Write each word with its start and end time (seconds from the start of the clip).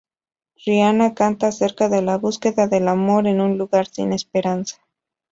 Rihanna 0.65 1.13
canta 1.13 1.49
acerca 1.49 1.87
de 1.87 2.01
la 2.01 2.17
búsqueda 2.17 2.65
del 2.67 2.87
amor 2.87 3.27
en 3.27 3.39
un 3.39 3.59
lugar 3.59 3.85
sin 3.85 4.13
esperanza. 4.13 4.81